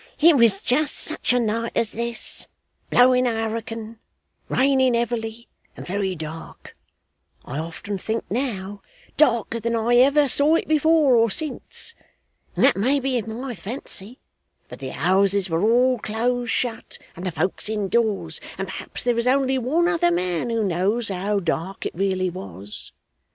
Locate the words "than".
9.59-9.75